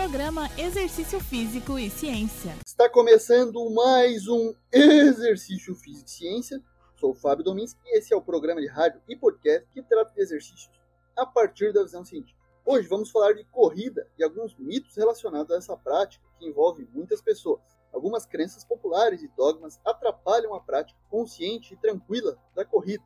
Programa 0.00 0.48
Exercício 0.56 1.20
Físico 1.20 1.78
e 1.78 1.90
Ciência. 1.90 2.56
Está 2.64 2.88
começando 2.88 3.68
mais 3.68 4.26
um 4.28 4.54
Exercício 4.72 5.74
Físico 5.74 6.08
e 6.08 6.10
Ciência. 6.10 6.62
Sou 6.96 7.10
o 7.10 7.14
Fábio 7.14 7.44
Dominski 7.44 7.78
e 7.84 7.98
esse 7.98 8.14
é 8.14 8.16
o 8.16 8.22
programa 8.22 8.62
de 8.62 8.66
rádio 8.66 8.98
e 9.06 9.14
podcast 9.14 9.68
que 9.70 9.82
trata 9.82 10.10
de 10.14 10.22
exercícios 10.22 10.70
a 11.14 11.26
partir 11.26 11.74
da 11.74 11.82
visão 11.82 12.02
científica. 12.02 12.40
Hoje 12.64 12.88
vamos 12.88 13.10
falar 13.10 13.34
de 13.34 13.44
corrida 13.44 14.08
e 14.18 14.24
alguns 14.24 14.56
mitos 14.56 14.96
relacionados 14.96 15.52
a 15.52 15.58
essa 15.58 15.76
prática 15.76 16.24
que 16.38 16.46
envolve 16.46 16.88
muitas 16.94 17.20
pessoas. 17.20 17.60
Algumas 17.92 18.24
crenças 18.24 18.64
populares 18.64 19.22
e 19.22 19.28
dogmas 19.36 19.78
atrapalham 19.84 20.54
a 20.54 20.60
prática 20.62 20.98
consciente 21.10 21.74
e 21.74 21.76
tranquila 21.76 22.38
da 22.54 22.64
corrida. 22.64 23.04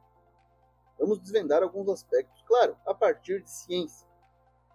Vamos 0.96 1.18
desvendar 1.18 1.60
alguns 1.60 1.88
aspectos, 1.88 2.40
claro, 2.46 2.76
a 2.86 2.94
partir 2.94 3.42
de 3.42 3.50
ciência. 3.50 4.13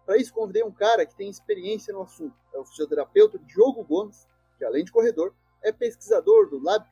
Para 0.10 0.18
isso, 0.18 0.34
convidei 0.34 0.64
um 0.64 0.71
cara 0.71 1.05
que 1.05 1.14
tem 1.14 1.30
experiência 1.30 1.94
no 1.94 2.02
assunto. 2.02 2.36
É 2.52 2.57
o 2.57 2.66
fisioterapeuta 2.66 3.38
Diogo 3.38 3.84
Gomes, 3.84 4.28
que 4.57 4.65
além 4.65 4.84
de 4.84 4.92
corredor, 4.92 5.36
é 5.61 5.71
pesquisador 5.71 6.50
do 6.50 6.57
Lab 6.57 6.89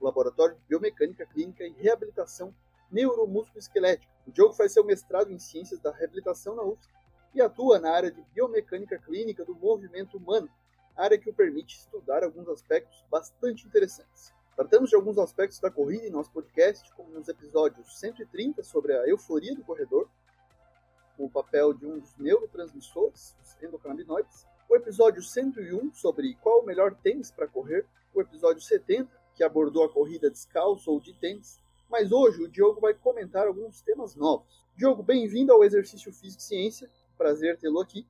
o 0.00 0.04
Laboratório 0.06 0.54
de 0.54 0.62
Biomecânica 0.66 1.26
Clínica 1.26 1.66
e 1.66 1.70
Reabilitação 1.72 2.54
Neuromusculoesquelética. 2.90 4.10
O 4.26 4.32
Diogo 4.32 4.54
faz 4.54 4.72
seu 4.72 4.82
mestrado 4.86 5.30
em 5.30 5.38
Ciências 5.38 5.80
da 5.80 5.92
Reabilitação 5.92 6.56
na 6.56 6.62
UFSC 6.62 6.88
e 7.34 7.42
atua 7.42 7.78
na 7.78 7.90
área 7.90 8.10
de 8.10 8.22
Biomecânica 8.32 8.98
Clínica 9.00 9.44
do 9.44 9.54
Movimento 9.54 10.16
Humano, 10.16 10.48
área 10.96 11.18
que 11.18 11.28
o 11.28 11.34
permite 11.34 11.76
estudar 11.76 12.24
alguns 12.24 12.48
aspectos 12.48 13.04
bastante 13.10 13.66
interessantes. 13.66 14.32
Tratamos 14.56 14.88
de 14.88 14.96
alguns 14.96 15.18
aspectos 15.18 15.60
da 15.60 15.70
corrida 15.70 16.06
em 16.06 16.10
nosso 16.10 16.30
podcast, 16.30 16.90
como 16.94 17.10
nos 17.10 17.28
episódios 17.28 17.98
130 17.98 18.62
sobre 18.62 18.94
a 18.94 19.06
euforia 19.06 19.54
do 19.54 19.62
corredor, 19.62 20.08
o 21.18 21.30
papel 21.30 21.72
de 21.72 21.86
um 21.86 21.98
dos 21.98 22.16
neurotransmissores, 22.16 23.34
os 23.42 23.62
endocannabinoides, 23.62 24.46
o 24.68 24.76
episódio 24.76 25.22
101 25.22 25.94
sobre 25.94 26.34
qual 26.36 26.60
o 26.60 26.66
melhor 26.66 26.94
tênis 26.94 27.30
para 27.30 27.46
correr, 27.46 27.86
o 28.14 28.20
episódio 28.20 28.62
70 28.62 29.08
que 29.34 29.44
abordou 29.44 29.84
a 29.84 29.88
corrida 29.88 30.30
descalço 30.30 30.90
ou 30.90 30.98
de 30.98 31.12
tênis, 31.12 31.60
mas 31.90 32.10
hoje 32.10 32.42
o 32.42 32.48
Diogo 32.48 32.80
vai 32.80 32.94
comentar 32.94 33.46
alguns 33.46 33.82
temas 33.82 34.16
novos. 34.16 34.64
Diogo, 34.74 35.02
bem-vindo 35.02 35.52
ao 35.52 35.62
Exercício 35.62 36.12
Físico 36.12 36.42
e 36.42 36.44
Ciência, 36.44 36.90
prazer 37.16 37.58
tê-lo 37.58 37.80
aqui. 37.80 38.06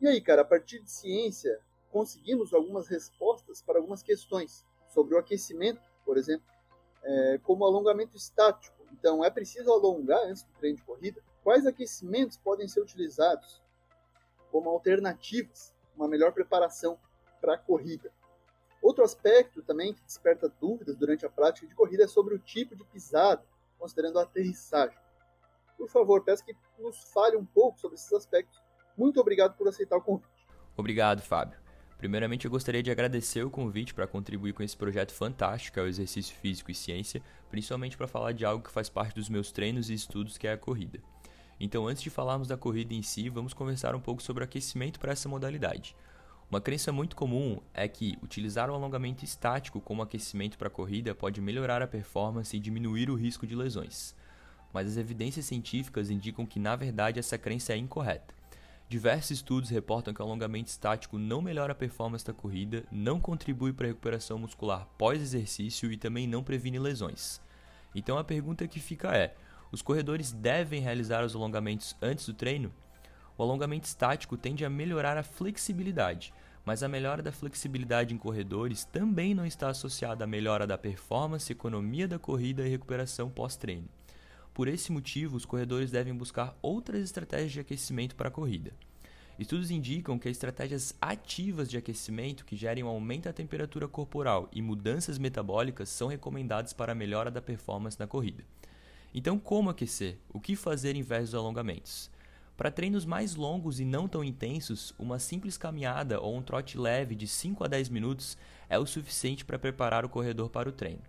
E 0.00 0.06
aí, 0.06 0.20
cara, 0.20 0.42
a 0.42 0.44
partir 0.44 0.80
de 0.80 0.90
ciência, 0.90 1.60
conseguimos 1.90 2.54
algumas 2.54 2.88
respostas 2.88 3.62
para 3.62 3.78
algumas 3.78 4.02
questões 4.02 4.64
sobre 4.88 5.14
o 5.14 5.18
aquecimento, 5.18 5.80
por 6.04 6.16
exemplo, 6.16 6.46
é, 7.02 7.40
como 7.42 7.64
alongamento 7.64 8.16
estático. 8.16 8.76
Então, 8.92 9.24
é 9.24 9.30
preciso 9.30 9.72
alongar 9.72 10.20
antes 10.24 10.42
do 10.42 10.52
treino 10.58 10.76
de 10.76 10.84
corrida? 10.84 11.22
Quais 11.50 11.66
aquecimentos 11.66 12.36
podem 12.36 12.68
ser 12.68 12.80
utilizados 12.80 13.60
como 14.52 14.70
alternativas, 14.70 15.74
uma 15.96 16.06
melhor 16.06 16.32
preparação 16.32 16.96
para 17.40 17.54
a 17.54 17.58
corrida? 17.58 18.12
Outro 18.80 19.02
aspecto 19.02 19.60
também 19.60 19.92
que 19.92 20.00
desperta 20.04 20.48
dúvidas 20.60 20.94
durante 20.94 21.26
a 21.26 21.28
prática 21.28 21.66
de 21.66 21.74
corrida 21.74 22.04
é 22.04 22.06
sobre 22.06 22.36
o 22.36 22.38
tipo 22.38 22.76
de 22.76 22.84
pisada, 22.84 23.44
considerando 23.76 24.20
a 24.20 24.22
aterrissagem. 24.22 24.96
Por 25.76 25.88
favor, 25.88 26.22
peço 26.22 26.44
que 26.44 26.54
nos 26.78 27.02
fale 27.12 27.36
um 27.36 27.44
pouco 27.44 27.80
sobre 27.80 27.96
esses 27.96 28.12
aspectos. 28.12 28.62
Muito 28.96 29.18
obrigado 29.20 29.56
por 29.56 29.66
aceitar 29.66 29.96
o 29.96 30.02
convite. 30.02 30.46
Obrigado, 30.76 31.20
Fábio. 31.20 31.58
Primeiramente, 31.98 32.44
eu 32.44 32.50
gostaria 32.52 32.80
de 32.80 32.92
agradecer 32.92 33.42
o 33.42 33.50
convite 33.50 33.92
para 33.92 34.06
contribuir 34.06 34.52
com 34.52 34.62
esse 34.62 34.76
projeto 34.76 35.12
fantástico 35.12 35.74
que 35.74 35.80
é 35.80 35.82
o 35.82 35.88
exercício 35.88 36.36
físico 36.36 36.70
e 36.70 36.76
ciência, 36.76 37.20
principalmente 37.50 37.96
para 37.96 38.06
falar 38.06 38.30
de 38.30 38.44
algo 38.44 38.62
que 38.62 38.70
faz 38.70 38.88
parte 38.88 39.16
dos 39.16 39.28
meus 39.28 39.50
treinos 39.50 39.90
e 39.90 39.94
estudos, 39.94 40.38
que 40.38 40.46
é 40.46 40.52
a 40.52 40.56
corrida. 40.56 41.02
Então, 41.60 41.86
antes 41.86 42.02
de 42.02 42.08
falarmos 42.08 42.48
da 42.48 42.56
corrida 42.56 42.94
em 42.94 43.02
si, 43.02 43.28
vamos 43.28 43.52
conversar 43.52 43.94
um 43.94 44.00
pouco 44.00 44.22
sobre 44.22 44.42
aquecimento 44.42 44.98
para 44.98 45.12
essa 45.12 45.28
modalidade. 45.28 45.94
Uma 46.50 46.60
crença 46.60 46.90
muito 46.90 47.14
comum 47.14 47.60
é 47.74 47.86
que 47.86 48.18
utilizar 48.22 48.70
o 48.70 48.74
alongamento 48.74 49.24
estático 49.24 49.78
como 49.78 50.00
aquecimento 50.00 50.56
para 50.56 50.68
a 50.68 50.70
corrida 50.70 51.14
pode 51.14 51.40
melhorar 51.40 51.82
a 51.82 51.86
performance 51.86 52.56
e 52.56 52.60
diminuir 52.60 53.10
o 53.10 53.14
risco 53.14 53.46
de 53.46 53.54
lesões. 53.54 54.16
Mas 54.72 54.88
as 54.88 54.96
evidências 54.96 55.44
científicas 55.44 56.08
indicam 56.08 56.46
que, 56.46 56.58
na 56.58 56.74
verdade, 56.74 57.18
essa 57.18 57.36
crença 57.36 57.74
é 57.74 57.76
incorreta. 57.76 58.34
Diversos 58.88 59.30
estudos 59.30 59.70
reportam 59.70 60.12
que 60.12 60.20
o 60.20 60.24
alongamento 60.24 60.70
estático 60.70 61.18
não 61.18 61.40
melhora 61.42 61.72
a 61.72 61.76
performance 61.76 62.24
da 62.24 62.32
corrida, 62.32 62.84
não 62.90 63.20
contribui 63.20 63.72
para 63.72 63.86
a 63.86 63.88
recuperação 63.90 64.38
muscular 64.38 64.88
pós-exercício 64.98 65.92
e 65.92 65.96
também 65.96 66.26
não 66.26 66.42
previne 66.42 66.78
lesões. 66.78 67.40
Então 67.94 68.18
a 68.18 68.24
pergunta 68.24 68.66
que 68.66 68.80
fica 68.80 69.14
é: 69.14 69.36
os 69.72 69.82
corredores 69.82 70.32
devem 70.32 70.80
realizar 70.80 71.24
os 71.24 71.34
alongamentos 71.34 71.96
antes 72.02 72.26
do 72.26 72.34
treino? 72.34 72.72
O 73.38 73.42
alongamento 73.42 73.86
estático 73.86 74.36
tende 74.36 74.64
a 74.64 74.70
melhorar 74.70 75.16
a 75.16 75.22
flexibilidade, 75.22 76.34
mas 76.64 76.82
a 76.82 76.88
melhora 76.88 77.22
da 77.22 77.32
flexibilidade 77.32 78.12
em 78.12 78.18
corredores 78.18 78.84
também 78.84 79.34
não 79.34 79.46
está 79.46 79.70
associada 79.70 80.24
à 80.24 80.26
melhora 80.26 80.66
da 80.66 80.76
performance, 80.76 81.50
economia 81.50 82.06
da 82.06 82.18
corrida 82.18 82.66
e 82.66 82.70
recuperação 82.70 83.30
pós-treino. 83.30 83.88
Por 84.52 84.68
esse 84.68 84.92
motivo, 84.92 85.36
os 85.36 85.46
corredores 85.46 85.90
devem 85.90 86.14
buscar 86.14 86.56
outras 86.60 87.02
estratégias 87.02 87.52
de 87.52 87.60
aquecimento 87.60 88.14
para 88.14 88.28
a 88.28 88.32
corrida. 88.32 88.72
Estudos 89.38 89.70
indicam 89.70 90.18
que 90.18 90.28
estratégias 90.28 90.94
ativas 91.00 91.70
de 91.70 91.78
aquecimento 91.78 92.44
que 92.44 92.54
gerem 92.54 92.84
um 92.84 92.88
aumento 92.88 93.24
da 93.24 93.32
temperatura 93.32 93.88
corporal 93.88 94.50
e 94.52 94.60
mudanças 94.60 95.16
metabólicas 95.16 95.88
são 95.88 96.08
recomendadas 96.08 96.74
para 96.74 96.92
a 96.92 96.94
melhora 96.94 97.30
da 97.30 97.40
performance 97.40 97.98
na 97.98 98.06
corrida. 98.06 98.44
Então, 99.12 99.38
como 99.38 99.70
aquecer? 99.70 100.18
O 100.28 100.40
que 100.40 100.54
fazer 100.54 100.94
em 100.94 101.02
vez 101.02 101.30
dos 101.30 101.34
alongamentos? 101.34 102.10
Para 102.56 102.70
treinos 102.70 103.04
mais 103.04 103.34
longos 103.34 103.80
e 103.80 103.84
não 103.84 104.06
tão 104.06 104.22
intensos, 104.22 104.94
uma 104.98 105.18
simples 105.18 105.56
caminhada 105.56 106.20
ou 106.20 106.36
um 106.36 106.42
trote 106.42 106.78
leve 106.78 107.16
de 107.16 107.26
5 107.26 107.64
a 107.64 107.66
10 107.66 107.88
minutos 107.88 108.38
é 108.68 108.78
o 108.78 108.86
suficiente 108.86 109.44
para 109.44 109.58
preparar 109.58 110.04
o 110.04 110.08
corredor 110.08 110.48
para 110.48 110.68
o 110.68 110.72
treino. 110.72 111.02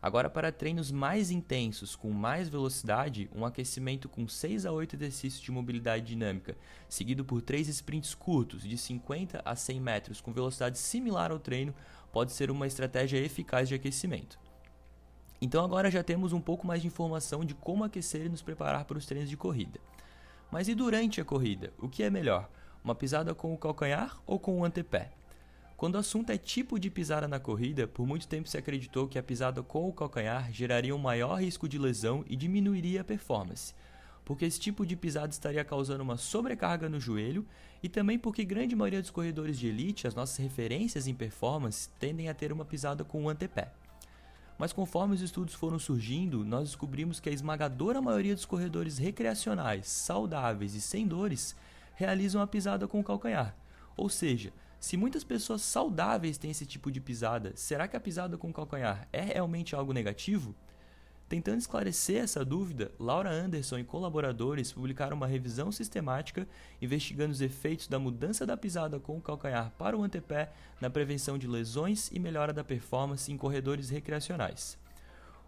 Agora, 0.00 0.30
para 0.30 0.52
treinos 0.52 0.90
mais 0.90 1.30
intensos, 1.30 1.96
com 1.96 2.10
mais 2.10 2.48
velocidade, 2.48 3.28
um 3.34 3.44
aquecimento 3.44 4.08
com 4.08 4.28
6 4.28 4.64
a 4.64 4.72
8 4.72 4.96
exercícios 4.96 5.42
de 5.42 5.50
mobilidade 5.50 6.06
dinâmica, 6.06 6.56
seguido 6.88 7.24
por 7.24 7.42
3 7.42 7.68
sprints 7.68 8.14
curtos 8.14 8.62
de 8.62 8.78
50 8.78 9.42
a 9.44 9.56
100 9.56 9.80
metros 9.80 10.20
com 10.20 10.32
velocidade 10.32 10.78
similar 10.78 11.30
ao 11.30 11.38
treino, 11.38 11.74
pode 12.12 12.32
ser 12.32 12.50
uma 12.50 12.66
estratégia 12.66 13.18
eficaz 13.18 13.68
de 13.68 13.74
aquecimento. 13.74 14.43
Então 15.44 15.62
agora 15.62 15.90
já 15.90 16.02
temos 16.02 16.32
um 16.32 16.40
pouco 16.40 16.66
mais 16.66 16.80
de 16.80 16.86
informação 16.88 17.44
de 17.44 17.52
como 17.52 17.84
aquecer 17.84 18.24
e 18.24 18.28
nos 18.30 18.40
preparar 18.40 18.86
para 18.86 18.96
os 18.96 19.04
treinos 19.04 19.28
de 19.28 19.36
corrida. 19.36 19.78
Mas 20.50 20.68
e 20.68 20.74
durante 20.74 21.20
a 21.20 21.24
corrida? 21.24 21.70
O 21.78 21.86
que 21.86 22.02
é 22.02 22.08
melhor? 22.08 22.48
Uma 22.82 22.94
pisada 22.94 23.34
com 23.34 23.52
o 23.52 23.58
calcanhar 23.58 24.18
ou 24.26 24.38
com 24.38 24.58
o 24.58 24.64
antepé? 24.64 25.12
Quando 25.76 25.96
o 25.96 25.98
assunto 25.98 26.30
é 26.30 26.38
tipo 26.38 26.80
de 26.80 26.88
pisada 26.88 27.28
na 27.28 27.38
corrida, 27.38 27.86
por 27.86 28.06
muito 28.06 28.26
tempo 28.26 28.48
se 28.48 28.56
acreditou 28.56 29.06
que 29.06 29.18
a 29.18 29.22
pisada 29.22 29.62
com 29.62 29.86
o 29.86 29.92
calcanhar 29.92 30.50
geraria 30.50 30.96
um 30.96 30.98
maior 30.98 31.34
risco 31.38 31.68
de 31.68 31.78
lesão 31.78 32.24
e 32.26 32.36
diminuiria 32.36 33.02
a 33.02 33.04
performance, 33.04 33.74
porque 34.24 34.46
esse 34.46 34.58
tipo 34.58 34.86
de 34.86 34.96
pisada 34.96 35.28
estaria 35.28 35.62
causando 35.62 36.02
uma 36.02 36.16
sobrecarga 36.16 36.88
no 36.88 36.98
joelho 36.98 37.46
e 37.82 37.88
também 37.90 38.18
porque 38.18 38.46
grande 38.46 38.74
maioria 38.74 39.02
dos 39.02 39.10
corredores 39.10 39.58
de 39.58 39.66
elite, 39.66 40.06
as 40.06 40.14
nossas 40.14 40.38
referências 40.38 41.06
em 41.06 41.14
performance, 41.14 41.90
tendem 42.00 42.30
a 42.30 42.34
ter 42.34 42.50
uma 42.50 42.64
pisada 42.64 43.04
com 43.04 43.24
o 43.24 43.28
antepé. 43.28 43.70
Mas 44.58 44.72
conforme 44.72 45.14
os 45.14 45.20
estudos 45.20 45.54
foram 45.54 45.78
surgindo, 45.78 46.44
nós 46.44 46.68
descobrimos 46.68 47.18
que 47.18 47.28
a 47.28 47.32
esmagadora 47.32 48.00
maioria 48.00 48.34
dos 48.34 48.44
corredores 48.44 48.98
recreacionais, 48.98 49.88
saudáveis 49.88 50.74
e 50.74 50.80
sem 50.80 51.06
dores 51.06 51.56
realizam 51.94 52.40
a 52.40 52.46
pisada 52.46 52.86
com 52.86 53.00
o 53.00 53.04
calcanhar. 53.04 53.56
Ou 53.96 54.08
seja, 54.08 54.52
se 54.78 54.96
muitas 54.96 55.24
pessoas 55.24 55.62
saudáveis 55.62 56.38
têm 56.38 56.50
esse 56.50 56.66
tipo 56.66 56.90
de 56.90 57.00
pisada, 57.00 57.52
será 57.56 57.88
que 57.88 57.96
a 57.96 58.00
pisada 58.00 58.36
com 58.36 58.50
o 58.50 58.52
calcanhar 58.52 59.08
é 59.12 59.22
realmente 59.22 59.74
algo 59.74 59.92
negativo? 59.92 60.54
Tentando 61.34 61.58
esclarecer 61.58 62.22
essa 62.22 62.44
dúvida, 62.44 62.92
Laura 62.96 63.28
Anderson 63.28 63.78
e 63.78 63.82
colaboradores 63.82 64.70
publicaram 64.70 65.16
uma 65.16 65.26
revisão 65.26 65.72
sistemática 65.72 66.46
investigando 66.80 67.32
os 67.32 67.40
efeitos 67.40 67.88
da 67.88 67.98
mudança 67.98 68.46
da 68.46 68.56
pisada 68.56 69.00
com 69.00 69.16
o 69.16 69.20
calcanhar 69.20 69.72
para 69.76 69.98
o 69.98 70.04
antepé 70.04 70.52
na 70.80 70.88
prevenção 70.88 71.36
de 71.36 71.48
lesões 71.48 72.08
e 72.12 72.20
melhora 72.20 72.52
da 72.52 72.62
performance 72.62 73.32
em 73.32 73.36
corredores 73.36 73.90
recreacionais. 73.90 74.78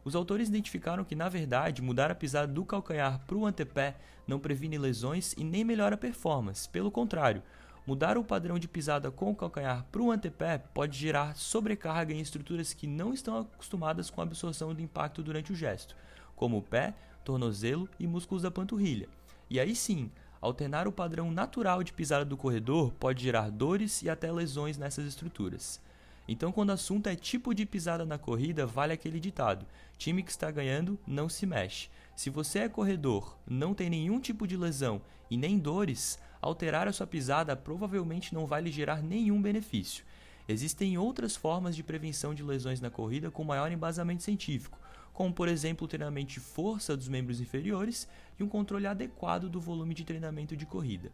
Os 0.04 0.16
autores 0.16 0.48
identificaram 0.48 1.04
que, 1.04 1.14
na 1.14 1.28
verdade, 1.28 1.80
mudar 1.80 2.10
a 2.10 2.16
pisada 2.16 2.52
do 2.52 2.64
calcanhar 2.64 3.20
para 3.24 3.36
o 3.36 3.46
antepé 3.46 3.94
não 4.26 4.40
previne 4.40 4.76
lesões 4.76 5.34
e 5.38 5.44
nem 5.44 5.62
melhora 5.62 5.94
a 5.94 5.98
performance. 5.98 6.68
Pelo 6.68 6.90
contrário, 6.90 7.44
Mudar 7.86 8.18
o 8.18 8.24
padrão 8.24 8.58
de 8.58 8.66
pisada 8.66 9.12
com 9.12 9.30
o 9.30 9.36
calcanhar 9.36 9.86
para 9.92 10.02
o 10.02 10.10
antepé 10.10 10.58
pode 10.58 10.98
gerar 10.98 11.36
sobrecarga 11.36 12.12
em 12.12 12.18
estruturas 12.18 12.72
que 12.72 12.84
não 12.84 13.14
estão 13.14 13.38
acostumadas 13.38 14.10
com 14.10 14.20
a 14.20 14.24
absorção 14.24 14.74
do 14.74 14.82
impacto 14.82 15.22
durante 15.22 15.52
o 15.52 15.54
gesto, 15.54 15.94
como 16.34 16.58
o 16.58 16.62
pé, 16.62 16.94
tornozelo 17.24 17.88
e 18.00 18.04
músculos 18.04 18.42
da 18.42 18.50
panturrilha. 18.50 19.08
E 19.48 19.60
aí 19.60 19.76
sim, 19.76 20.10
alternar 20.40 20.88
o 20.88 20.92
padrão 20.92 21.30
natural 21.30 21.84
de 21.84 21.92
pisada 21.92 22.24
do 22.24 22.36
corredor 22.36 22.92
pode 22.98 23.22
gerar 23.22 23.50
dores 23.50 24.02
e 24.02 24.10
até 24.10 24.32
lesões 24.32 24.76
nessas 24.76 25.06
estruturas. 25.06 25.80
Então, 26.28 26.50
quando 26.50 26.70
o 26.70 26.72
assunto 26.72 27.06
é 27.06 27.14
tipo 27.14 27.54
de 27.54 27.64
pisada 27.64 28.04
na 28.04 28.18
corrida, 28.18 28.66
vale 28.66 28.92
aquele 28.92 29.20
ditado: 29.20 29.64
time 29.96 30.24
que 30.24 30.30
está 30.32 30.50
ganhando 30.50 30.98
não 31.06 31.28
se 31.28 31.46
mexe. 31.46 31.88
Se 32.16 32.30
você 32.30 32.60
é 32.60 32.68
corredor, 32.68 33.38
não 33.46 33.74
tem 33.74 33.90
nenhum 33.90 34.18
tipo 34.18 34.46
de 34.46 34.56
lesão 34.56 35.02
e 35.30 35.36
nem 35.36 35.58
dores, 35.58 36.18
alterar 36.40 36.88
a 36.88 36.92
sua 36.92 37.06
pisada 37.06 37.54
provavelmente 37.54 38.34
não 38.34 38.46
vai 38.46 38.62
lhe 38.62 38.72
gerar 38.72 39.02
nenhum 39.02 39.40
benefício. 39.40 40.02
Existem 40.48 40.96
outras 40.96 41.36
formas 41.36 41.76
de 41.76 41.82
prevenção 41.82 42.34
de 42.34 42.42
lesões 42.42 42.80
na 42.80 42.88
corrida 42.88 43.30
com 43.30 43.44
maior 43.44 43.70
embasamento 43.70 44.22
científico, 44.22 44.78
como 45.12 45.30
por 45.30 45.46
exemplo 45.46 45.84
o 45.84 45.88
treinamento 45.88 46.32
de 46.32 46.40
força 46.40 46.96
dos 46.96 47.06
membros 47.06 47.38
inferiores 47.38 48.08
e 48.40 48.42
um 48.42 48.48
controle 48.48 48.86
adequado 48.86 49.50
do 49.50 49.60
volume 49.60 49.92
de 49.92 50.04
treinamento 50.04 50.56
de 50.56 50.64
corrida. 50.64 51.12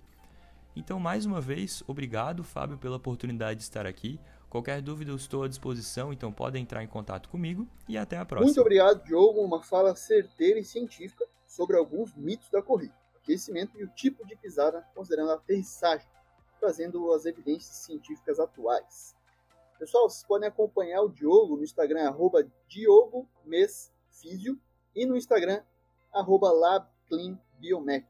Então, 0.76 1.00
mais 1.00 1.26
uma 1.26 1.40
vez, 1.40 1.82
obrigado, 1.88 2.44
Fábio, 2.44 2.78
pela 2.78 2.96
oportunidade 2.96 3.58
de 3.58 3.64
estar 3.64 3.86
aqui. 3.86 4.20
Qualquer 4.52 4.82
dúvida 4.82 5.10
eu 5.10 5.16
estou 5.16 5.44
à 5.44 5.48
disposição, 5.48 6.12
então 6.12 6.30
podem 6.30 6.62
entrar 6.62 6.84
em 6.84 6.86
contato 6.86 7.26
comigo 7.30 7.66
e 7.88 7.96
até 7.96 8.18
a 8.18 8.24
próxima. 8.26 8.48
Muito 8.48 8.60
obrigado, 8.60 9.02
Diogo. 9.02 9.40
Uma 9.40 9.62
fala 9.62 9.96
certeira 9.96 10.58
e 10.58 10.64
científica 10.64 11.26
sobre 11.46 11.74
alguns 11.74 12.14
mitos 12.14 12.50
da 12.50 12.60
corrida, 12.60 12.94
aquecimento 13.16 13.80
e 13.80 13.84
o 13.84 13.88
tipo 13.94 14.26
de 14.26 14.36
pisada, 14.36 14.86
considerando 14.94 15.30
a 15.30 15.36
aterrissagem, 15.36 16.06
trazendo 16.60 17.10
as 17.14 17.24
evidências 17.24 17.76
científicas 17.76 18.38
atuais. 18.38 19.16
Pessoal, 19.78 20.10
vocês 20.10 20.22
podem 20.28 20.50
acompanhar 20.50 21.00
o 21.00 21.08
Diogo 21.08 21.56
no 21.56 21.64
Instagram, 21.64 22.06
arroba 22.06 22.46
DiogoMesFísio, 22.68 24.60
e 24.94 25.06
no 25.06 25.16
Instagram, 25.16 25.62
arroba 26.12 26.52
LabCleanBiomec. 26.52 28.06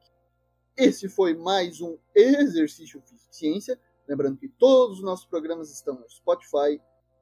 Esse 0.76 1.08
foi 1.08 1.34
mais 1.34 1.80
um 1.80 1.96
Exercício 2.12 3.00
Físico 3.00 3.30
e 3.30 3.36
Ciência. 3.36 3.78
Lembrando 4.12 4.36
que 4.36 4.46
todos 4.46 4.98
os 4.98 5.02
nossos 5.02 5.24
programas 5.24 5.72
estão 5.72 5.94
no 5.94 6.06
Spotify, 6.06 6.78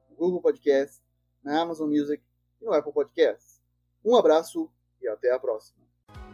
no 0.09 0.15
Google 0.17 0.41
Podcast, 0.41 1.01
na 1.41 1.61
Amazon 1.61 1.89
Music 1.89 2.21
e 2.61 2.65
no 2.65 2.73
Apple 2.73 2.91
Podcast. 2.91 3.61
Um 4.03 4.13
abraço 4.17 4.69
e 5.01 5.07
até 5.07 5.31
a 5.31 5.39
próxima. 5.39 5.79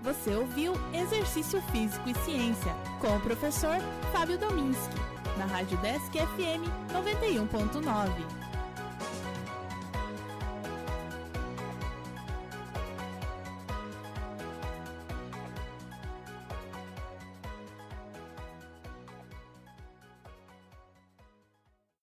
Você 0.01 0.33
ouviu 0.33 0.73
Exercício 0.91 1.61
Físico 1.71 2.09
e 2.09 2.15
Ciência 2.25 2.73
com 2.99 3.15
o 3.15 3.21
professor 3.21 3.77
Fábio 4.11 4.39
Dominski, 4.39 4.95
na 5.37 5.45
Rádio 5.45 5.77
Desk 5.77 6.11
FM 6.11 6.65
91.9. 6.91 8.46